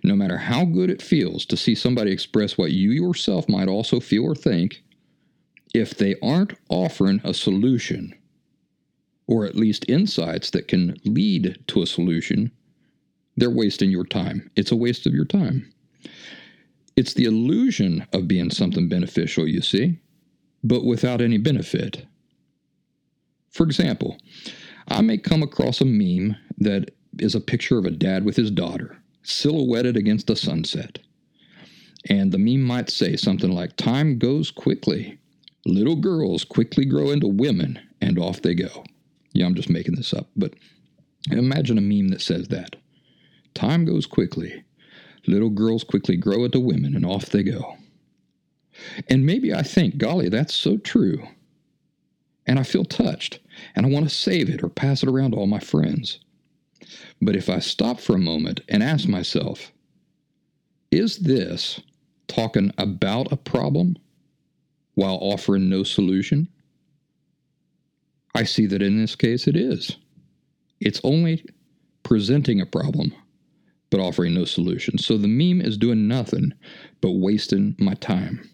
[0.04, 3.98] No matter how good it feels to see somebody express what you yourself might also
[4.00, 4.82] feel or think,
[5.74, 8.14] if they aren't offering a solution,
[9.26, 12.50] or at least insights that can lead to a solution,
[13.36, 14.50] they're wasting your time.
[14.56, 15.72] It's a waste of your time.
[16.96, 19.98] It's the illusion of being something beneficial, you see,
[20.62, 22.06] but without any benefit.
[23.50, 24.18] For example,
[24.88, 28.50] I may come across a meme that is a picture of a dad with his
[28.50, 30.98] daughter, silhouetted against a sunset.
[32.08, 35.18] And the meme might say something like, Time goes quickly.
[35.66, 38.84] Little girls quickly grow into women, and off they go.
[39.32, 40.54] Yeah, I'm just making this up, but
[41.30, 42.76] imagine a meme that says that.
[43.54, 44.64] Time goes quickly.
[45.26, 47.76] Little girls quickly grow into women, and off they go.
[49.08, 51.26] And maybe I think, golly, that's so true.
[52.46, 53.40] And I feel touched,
[53.76, 56.20] and I want to save it or pass it around to all my friends.
[57.20, 59.72] But if I stop for a moment and ask myself,
[60.90, 61.80] is this
[62.28, 63.96] talking about a problem
[64.94, 66.48] while offering no solution?
[68.34, 69.96] I see that in this case it is.
[70.80, 71.44] It's only
[72.02, 73.12] presenting a problem
[73.90, 74.98] but offering no solution.
[74.98, 76.54] So the meme is doing nothing
[77.00, 78.48] but wasting my time.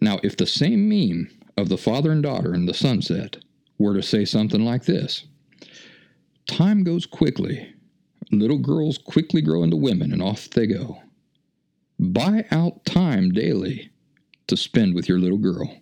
[0.00, 3.36] Now, if the same meme of the father and daughter in the sunset
[3.78, 5.26] were to say something like this
[6.50, 7.72] Time goes quickly.
[8.32, 11.00] Little girls quickly grow into women, and off they go.
[12.00, 13.90] Buy out time daily
[14.48, 15.76] to spend with your little girl.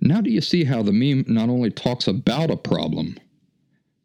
[0.00, 3.16] Now, do you see how the meme not only talks about a problem,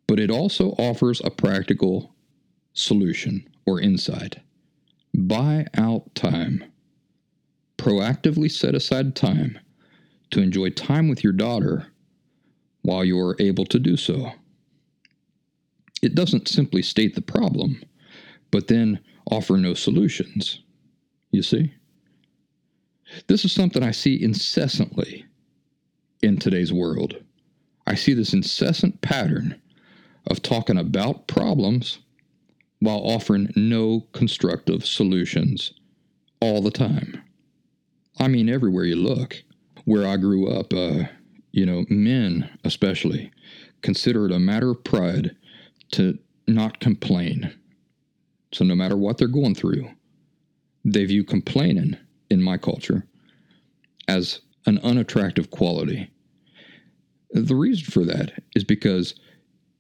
[0.06, 2.14] but it also offers a practical
[2.74, 4.38] solution or insight?
[5.16, 6.64] Buy out time.
[7.80, 9.58] Proactively set aside time
[10.30, 11.88] to enjoy time with your daughter
[12.84, 14.32] while you are able to do so.
[16.02, 17.84] It doesn't simply state the problem,
[18.52, 20.62] but then offer no solutions.
[21.32, 21.74] You see?
[23.28, 25.26] This is something I see incessantly
[26.22, 27.16] in today's world.
[27.88, 29.60] I see this incessant pattern
[30.28, 32.00] of talking about problems
[32.80, 35.74] while offering no constructive solutions
[36.40, 37.22] all the time.
[38.20, 39.44] I mean, everywhere you look.
[39.86, 41.06] Where I grew up, uh,
[41.52, 43.32] you know, men especially
[43.82, 45.36] consider it a matter of pride
[45.92, 47.54] to not complain.
[48.54, 49.90] So, no matter what they're going through,
[50.84, 51.98] they view complaining
[52.30, 53.06] in my culture
[54.08, 56.10] as an unattractive quality.
[57.32, 59.14] The reason for that is because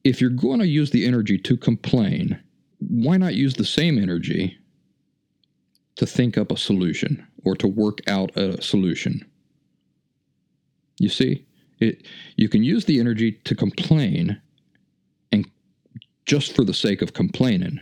[0.03, 2.39] if you're going to use the energy to complain,
[2.79, 4.57] why not use the same energy
[5.95, 9.25] to think up a solution or to work out a solution?
[10.99, 11.45] You see,
[11.79, 14.39] it, you can use the energy to complain
[16.29, 17.81] just for the sake of complaining,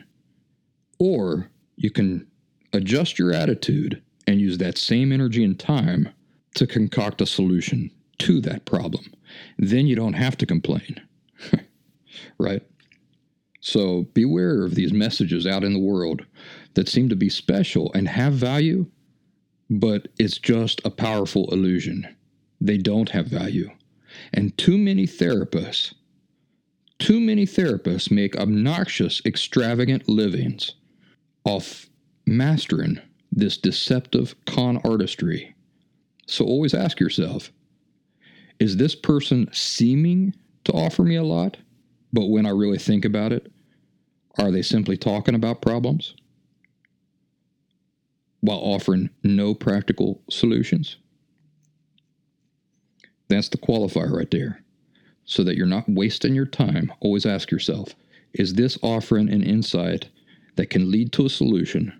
[0.99, 2.25] or you can
[2.71, 6.07] adjust your attitude and use that same energy and time
[6.55, 9.13] to concoct a solution to that problem.
[9.57, 11.01] Then you don't have to complain.
[12.39, 12.65] right?
[13.59, 16.25] So beware of these messages out in the world
[16.75, 18.85] that seem to be special and have value,
[19.69, 22.07] but it's just a powerful illusion.
[22.61, 23.69] They don't have value.
[24.33, 25.93] And too many therapists,
[26.99, 30.73] too many therapists make obnoxious, extravagant livings
[31.43, 31.89] off
[32.25, 32.99] mastering
[33.31, 35.55] this deceptive con artistry.
[36.25, 37.51] So always ask yourself
[38.59, 40.33] is this person seeming
[40.63, 41.57] to offer me a lot?
[42.11, 43.51] But when I really think about it,
[44.39, 46.15] are they simply talking about problems
[48.41, 50.97] while offering no practical solutions?
[53.29, 54.63] That's the qualifier right there.
[55.27, 57.95] So that you're not wasting your time, always ask yourself
[58.33, 60.09] is this offering an insight
[60.55, 61.93] that can lead to a solution,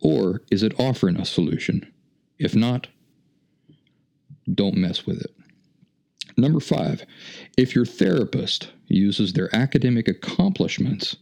[0.00, 1.90] or is it offering a solution?
[2.38, 2.88] If not,
[4.52, 5.30] don't mess with it.
[6.36, 7.04] Number five,
[7.56, 11.16] if your therapist uses their academic accomplishments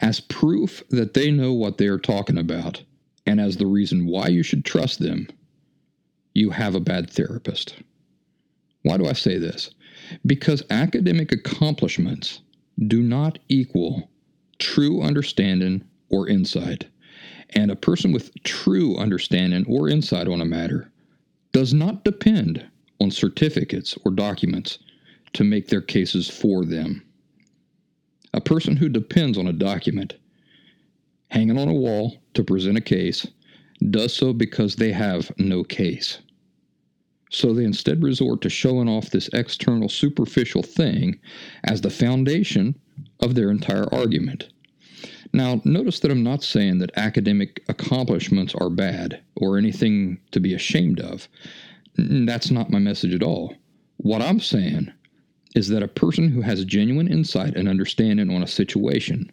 [0.00, 2.82] as proof that they know what they are talking about
[3.26, 5.28] and as the reason why you should trust them,
[6.34, 7.76] you have a bad therapist.
[8.82, 9.70] Why do I say this?
[10.26, 12.40] Because academic accomplishments
[12.86, 14.10] do not equal
[14.58, 16.86] true understanding or insight.
[17.50, 20.90] And a person with true understanding or insight on a matter
[21.52, 22.64] does not depend
[23.00, 24.78] on certificates or documents
[25.32, 27.02] to make their cases for them.
[28.32, 30.14] A person who depends on a document
[31.28, 33.26] hanging on a wall to present a case
[33.90, 36.18] does so because they have no case.
[37.30, 41.20] So they instead resort to showing off this external superficial thing
[41.64, 42.74] as the foundation
[43.20, 44.48] of their entire argument.
[45.32, 50.54] Now, notice that I'm not saying that academic accomplishments are bad or anything to be
[50.54, 51.28] ashamed of.
[51.96, 53.54] That's not my message at all.
[53.98, 54.92] What I'm saying
[55.54, 59.30] is that a person who has genuine insight and understanding on a situation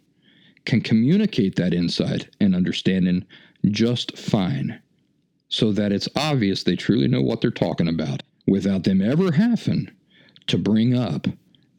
[0.64, 3.24] can communicate that insight and understanding
[3.66, 4.80] just fine
[5.48, 9.90] so that it's obvious they truly know what they're talking about without them ever having
[10.46, 11.26] to bring up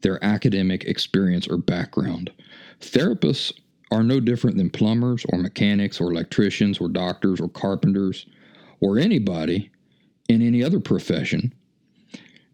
[0.02, 2.32] their academic experience or background.
[2.80, 3.52] Therapists
[3.90, 8.26] are no different than plumbers or mechanics or electricians or doctors or carpenters
[8.80, 9.70] or anybody
[10.28, 11.52] in any other profession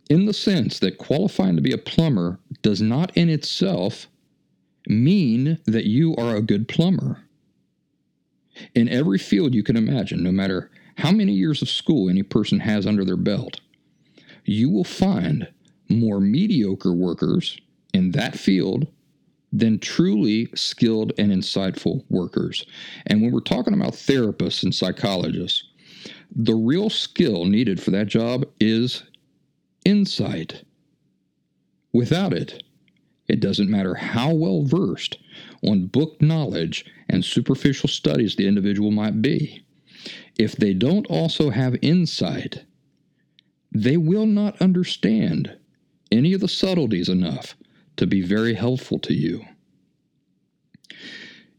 [0.08, 4.06] in the sense that qualifying to be a plumber does not in itself
[4.88, 7.22] mean that you are a good plumber.
[8.74, 12.60] In every field you can imagine, no matter how many years of school any person
[12.60, 13.60] has under their belt,
[14.44, 15.48] you will find
[15.88, 17.58] more mediocre workers
[17.92, 18.86] in that field
[19.52, 22.66] than truly skilled and insightful workers.
[23.06, 25.64] And when we're talking about therapists and psychologists,
[26.34, 29.04] the real skill needed for that job is
[29.84, 30.64] insight.
[31.92, 32.62] Without it,
[33.28, 35.18] it doesn't matter how well versed
[35.66, 39.65] on book knowledge and superficial studies the individual might be.
[40.38, 42.64] If they don't also have insight,
[43.72, 45.56] they will not understand
[46.10, 47.56] any of the subtleties enough
[47.96, 49.44] to be very helpful to you.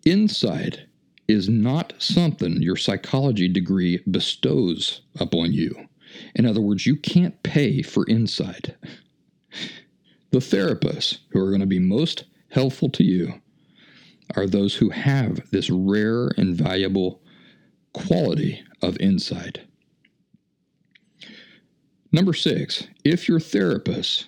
[0.06, 0.82] Insight
[1.28, 5.88] is not something your psychology degree bestows upon you.
[6.36, 8.76] In other words, you can't pay for insight.
[10.32, 13.42] The therapists who are going to be most helpful to you
[14.36, 17.22] are those who have this rare and valuable
[17.98, 19.60] quality of insight.
[22.12, 24.28] Number six, if your therapist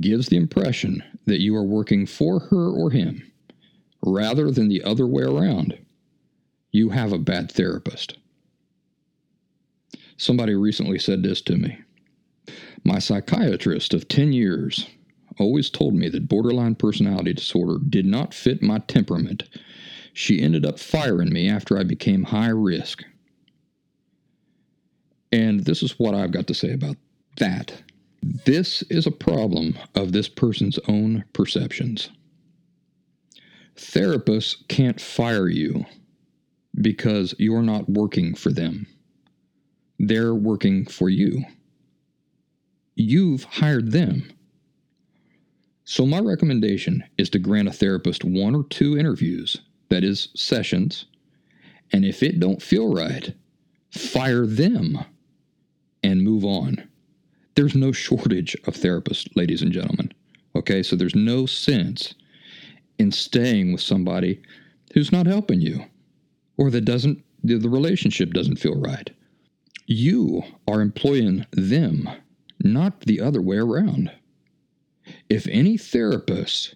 [0.00, 3.30] gives the impression that you are working for her or him
[4.04, 5.78] rather than the other way around,
[6.72, 8.18] you have a bad therapist.
[10.16, 11.78] Somebody recently said this to me.
[12.84, 14.86] My psychiatrist of 10 years
[15.38, 19.44] always told me that borderline personality disorder did not fit my temperament.
[20.12, 23.04] She ended up firing me after I became high risk.
[25.32, 26.96] And this is what I've got to say about
[27.38, 27.82] that.
[28.22, 32.10] This is a problem of this person's own perceptions.
[33.76, 35.86] Therapists can't fire you
[36.80, 38.86] because you're not working for them.
[39.98, 41.44] They're working for you.
[42.94, 44.30] You've hired them.
[45.84, 49.56] So, my recommendation is to grant a therapist one or two interviews,
[49.90, 51.06] that is, sessions,
[51.92, 53.34] and if it don't feel right,
[53.90, 54.98] fire them
[56.02, 56.88] and move on.
[57.54, 60.12] There's no shortage of therapists, ladies and gentlemen.
[60.56, 62.14] Okay, so there's no sense
[62.98, 64.40] in staying with somebody
[64.94, 65.84] who's not helping you
[66.56, 69.10] or that doesn't the relationship doesn't feel right.
[69.86, 72.08] You are employing them,
[72.62, 74.12] not the other way around.
[75.30, 76.74] If any therapist,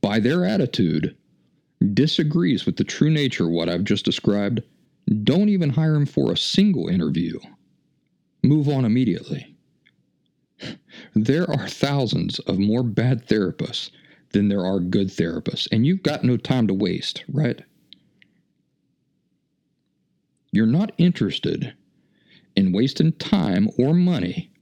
[0.00, 1.16] by their attitude,
[1.92, 4.62] disagrees with the true nature of what I've just described,
[5.22, 7.38] don't even hire him for a single interview.
[8.42, 9.54] Move on immediately.
[11.14, 13.90] There are thousands of more bad therapists
[14.30, 17.60] than there are good therapists, and you've got no time to waste, right?
[20.52, 21.74] You're not interested
[22.56, 24.52] in wasting time or money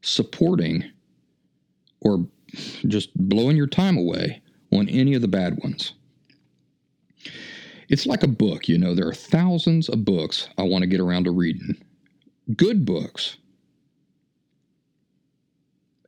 [0.00, 0.84] supporting
[2.00, 2.26] or
[2.86, 4.40] just blowing your time away
[4.72, 5.92] on any of the bad ones.
[7.88, 11.00] It's like a book, you know, there are thousands of books I want to get
[11.00, 11.76] around to reading.
[12.56, 13.36] Good books.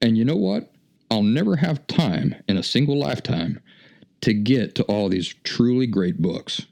[0.02, 0.72] And you know what?
[1.10, 3.60] I'll never have time in a single lifetime
[4.20, 6.66] to get to all these truly great books.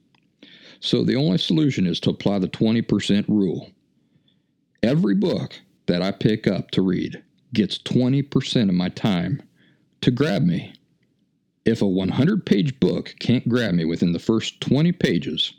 [0.80, 3.70] So the only solution is to apply the 20% rule.
[4.82, 5.54] Every book
[5.86, 7.22] that I pick up to read
[7.54, 9.42] gets 20% of my time
[10.02, 10.74] to grab me.
[11.66, 15.52] If a 100 page book can't grab me within the first 20 pages,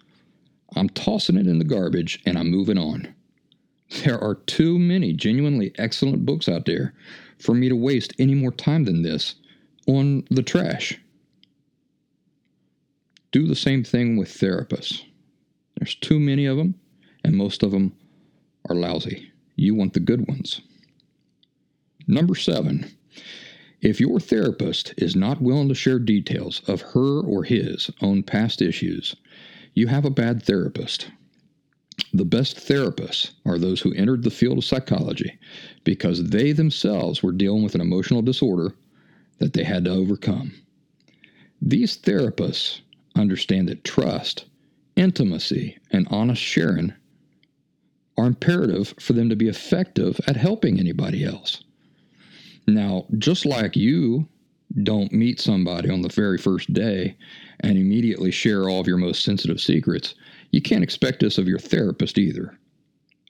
[0.74, 3.14] I'm tossing it in the garbage and I'm moving on.
[4.03, 6.93] There are too many genuinely excellent books out there
[7.39, 9.36] for me to waste any more time than this
[9.86, 10.97] on the trash.
[13.32, 15.03] Do the same thing with therapists.
[15.78, 16.76] There's too many of them,
[17.26, 17.93] and most of them
[18.70, 19.30] are lousy.
[19.58, 20.62] You want the good ones.
[22.08, 22.89] Number seven,
[23.82, 28.61] if your therapist is not willing to share details of her or his own past
[28.61, 29.15] issues,
[29.73, 31.09] you have a bad therapist.
[32.13, 35.38] The best therapists are those who entered the field of psychology
[35.84, 38.73] because they themselves were dealing with an emotional disorder
[39.39, 40.53] that they had to overcome.
[41.61, 42.82] These therapists
[43.15, 44.45] understand that trust,
[44.95, 46.93] intimacy, and honest sharing
[48.17, 51.63] are imperative for them to be effective at helping anybody else.
[52.68, 54.28] Now, just like you
[54.84, 57.15] don't meet somebody on the very first day
[57.61, 60.15] and immediately share all of your most sensitive secrets,
[60.51, 62.57] you can't expect this of your therapist either.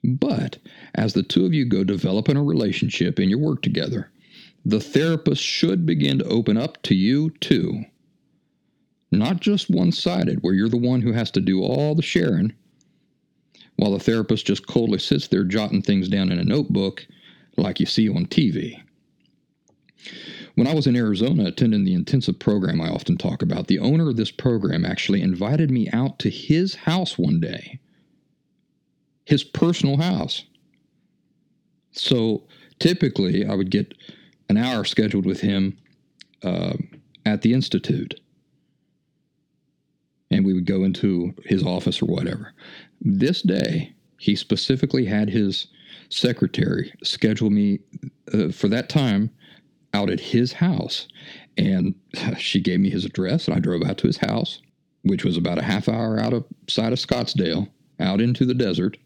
[0.03, 0.57] But
[0.95, 4.11] as the two of you go developing a relationship and you work together,
[4.65, 7.83] the therapist should begin to open up to you too.
[9.11, 12.53] Not just one sided, where you're the one who has to do all the sharing,
[13.77, 17.07] while the therapist just coldly sits there jotting things down in a notebook
[17.55, 18.81] like you see on TV.
[20.55, 24.09] When I was in Arizona attending the intensive program I often talk about, the owner
[24.09, 27.79] of this program actually invited me out to his house one day,
[29.25, 30.45] his personal house.
[31.91, 32.43] So
[32.79, 33.93] typically, I would get
[34.49, 35.77] an hour scheduled with him
[36.43, 36.73] uh,
[37.25, 38.19] at the Institute.
[40.29, 42.53] And we would go into his office or whatever.
[42.99, 45.67] This day, he specifically had his
[46.09, 47.79] secretary schedule me
[48.33, 49.29] uh, for that time
[49.93, 51.07] out at his house.
[51.57, 51.95] And
[52.37, 54.61] she gave me his address, and I drove out to his house,
[55.03, 57.69] which was about a half hour out of side of Scottsdale,
[57.99, 58.97] out into the desert,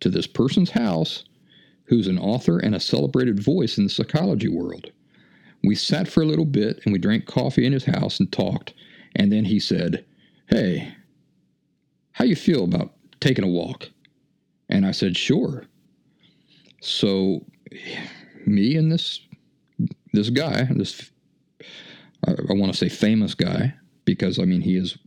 [0.00, 1.24] to this person's house
[1.84, 4.90] who's an author and a celebrated voice in the psychology world.
[5.62, 8.72] We sat for a little bit and we drank coffee in his house and talked.
[9.16, 10.04] And then he said,
[10.46, 10.94] Hey,
[12.12, 13.90] how you feel about taking a walk?
[14.68, 15.64] And I said, Sure.
[16.80, 17.44] So
[18.46, 19.20] me and this
[20.12, 21.10] this guy, this
[22.26, 24.98] I, I want to say famous guy because I mean he is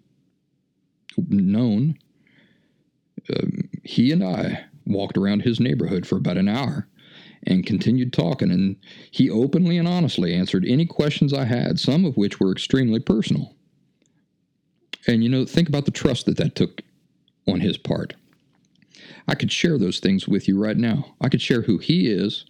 [1.18, 1.98] known.
[3.30, 3.48] Uh,
[3.84, 6.88] he and I walked around his neighborhood for about an hour
[7.46, 8.78] and continued talking, and
[9.12, 13.56] he openly and honestly answered any questions I had, some of which were extremely personal.
[15.08, 16.82] And you know, think about the trust that that took
[17.48, 18.14] on his part.
[19.28, 21.16] I could share those things with you right now.
[21.22, 22.46] I could share who he is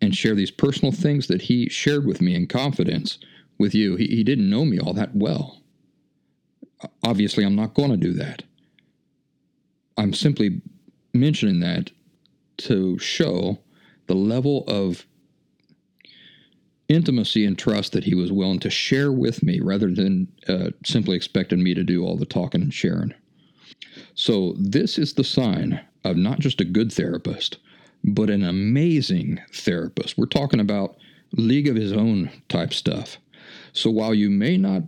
[0.00, 3.18] and share these personal things that he shared with me in confidence
[3.58, 3.96] with you.
[3.96, 5.60] He, he didn't know me all that well.
[7.04, 8.42] Obviously, I'm not going to do that.
[9.98, 10.62] I'm simply
[11.12, 11.90] mentioning that
[12.58, 13.58] to show
[14.06, 15.04] the level of
[16.88, 21.16] intimacy and trust that he was willing to share with me rather than uh, simply
[21.16, 23.14] expecting me to do all the talking and sharing.
[24.14, 27.58] So, this is the sign of not just a good therapist,
[28.04, 30.16] but an amazing therapist.
[30.16, 30.96] We're talking about
[31.32, 33.18] league of his own type stuff.
[33.72, 34.82] So while you may not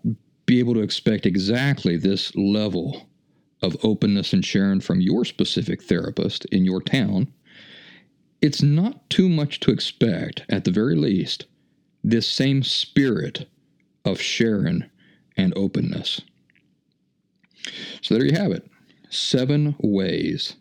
[0.47, 3.09] be able to expect exactly this level
[3.63, 7.33] of openness and sharing from your specific therapist in your town,
[8.41, 11.47] it's not too much to expect, at the very least,
[12.03, 13.47] this same spirit
[14.05, 14.85] of sharing
[15.37, 16.21] and openness.
[18.01, 18.69] So there you have it
[19.11, 20.57] seven ways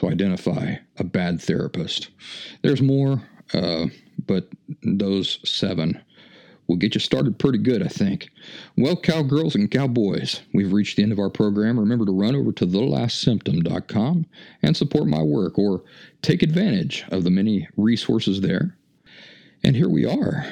[0.00, 2.10] to identify a bad therapist.
[2.62, 3.22] There's more
[3.54, 3.86] uh,
[4.26, 4.48] but
[4.82, 6.00] those seven
[6.66, 8.30] will get you started pretty good, I think.
[8.76, 11.78] Well, cowgirls and cowboys, we've reached the end of our program.
[11.78, 14.26] Remember to run over to thelastsymptom.com
[14.62, 15.82] and support my work or
[16.22, 18.76] take advantage of the many resources there.
[19.64, 20.46] And here we are.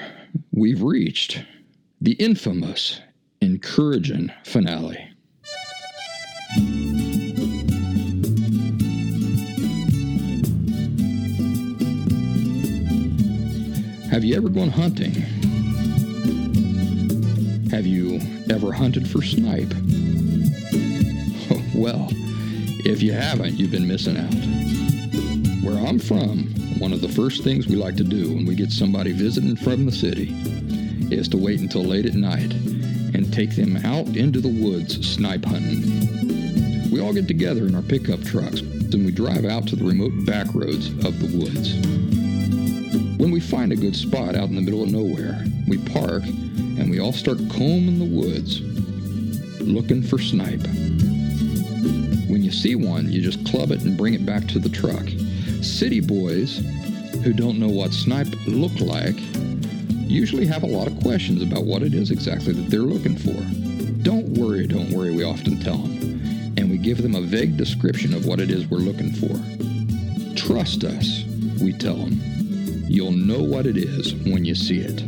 [0.51, 1.45] We've reached
[2.01, 3.01] the infamous,
[3.41, 5.08] encouraging finale.
[14.19, 15.15] Have you ever gone hunting?
[17.71, 19.69] Have you ever hunted for snipe?
[21.73, 22.09] well,
[22.85, 24.35] if you haven't, you've been missing out.
[25.65, 26.49] Where I'm from,
[26.81, 29.87] one of the first things we like to do when we get somebody visiting from
[29.87, 30.35] the city
[31.15, 32.53] is to wait until late at night
[33.15, 36.91] and take them out into the woods snipe hunting.
[36.91, 40.27] We all get together in our pickup trucks and we drive out to the remote
[40.27, 42.18] back roads of the woods.
[43.19, 46.89] When we find a good spot out in the middle of nowhere, we park and
[46.89, 48.61] we all start combing the woods
[49.61, 50.63] looking for snipe.
[52.31, 55.05] When you see one, you just club it and bring it back to the truck.
[55.65, 56.59] City boys
[57.25, 59.17] who don't know what snipe look like
[60.07, 63.35] usually have a lot of questions about what it is exactly that they're looking for.
[64.05, 66.55] Don't worry, don't worry, we often tell them.
[66.57, 69.35] And we give them a vague description of what it is we're looking for.
[70.37, 71.25] Trust us,
[71.61, 72.28] we tell them.
[72.89, 75.08] You'll know what it is when you see it.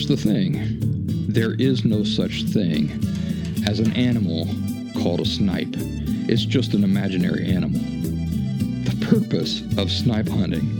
[0.00, 2.90] Here's the thing there is no such thing
[3.66, 4.48] as an animal
[4.94, 5.74] called a snipe,
[6.26, 7.82] it's just an imaginary animal.
[7.82, 10.70] The purpose of snipe hunting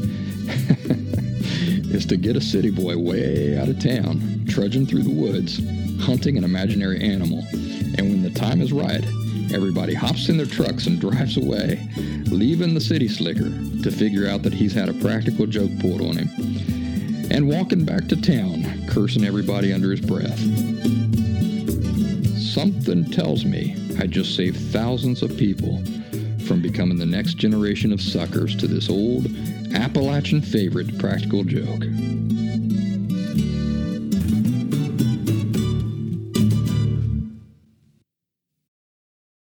[1.92, 5.60] is to get a city boy way out of town, trudging through the woods,
[6.02, 7.44] hunting an imaginary animal.
[7.52, 9.04] And when the time is right,
[9.52, 11.86] everybody hops in their trucks and drives away,
[12.30, 13.50] leaving the city slicker
[13.82, 16.30] to figure out that he's had a practical joke pulled on him
[17.30, 20.38] and walking back to town, cursing everybody under his breath.
[22.38, 25.82] Something tells me I just saved thousands of people
[26.46, 29.26] from becoming the next generation of suckers to this old
[29.72, 31.84] Appalachian favorite practical joke.